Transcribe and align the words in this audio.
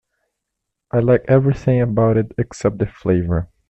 I 0.91 0.97
like 0.97 1.25
everything 1.27 1.79
about 1.79 2.17
it 2.17 2.31
except 2.39 2.79
the 2.79 2.87
flavor. 2.87 3.49